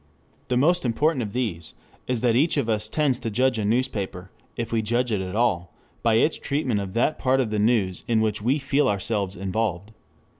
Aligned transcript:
The 0.47 0.57
most 0.57 0.83
important 0.83 1.21
of 1.21 1.31
these 1.31 1.75
is 2.07 2.21
that 2.21 2.35
each 2.35 2.57
of 2.57 2.67
us 2.67 2.87
tends 2.87 3.19
to 3.19 3.29
judge 3.29 3.59
a 3.59 3.65
newspaper, 3.65 4.31
if 4.57 4.71
we 4.71 4.81
judge 4.81 5.11
it 5.11 5.21
at 5.21 5.35
all, 5.35 5.75
by 6.01 6.15
its 6.15 6.39
treatment 6.39 6.79
of 6.79 6.95
that 6.95 7.19
part 7.19 7.39
of 7.39 7.51
the 7.51 7.59
news 7.59 8.03
in 8.07 8.19
which 8.19 8.41
we 8.41 8.57
feel 8.57 8.87
ourselves 8.87 9.35
involved. 9.35 9.91